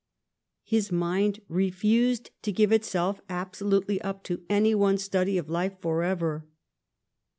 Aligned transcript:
His 0.63 0.91
mind 0.91 1.41
refused 1.47 2.31
to 2.41 2.51
give 2.51 2.71
itself 2.71 3.21
abso 3.29 3.69
lutely 3.69 4.01
up 4.01 4.23
to 4.23 4.41
any 4.49 4.73
one 4.73 4.97
study 4.97 5.37
of 5.37 5.47
life 5.47 5.79
forever. 5.79 6.47